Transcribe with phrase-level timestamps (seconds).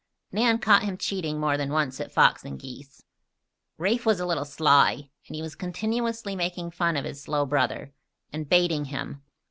[0.31, 3.03] Nan caught him cheating more than once at fox and geese.
[3.77, 7.93] Rafe was a little sly, and he was continually making fun of his slow brother,
[8.33, 9.21] and baiting him.